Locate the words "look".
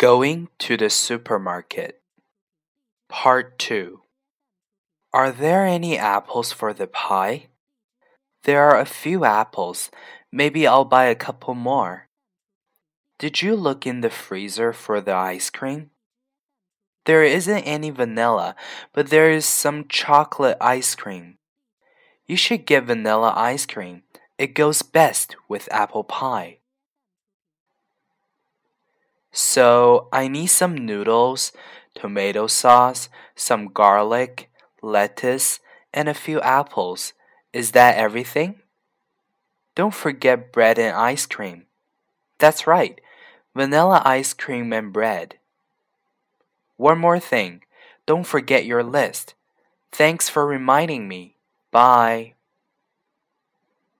13.54-13.86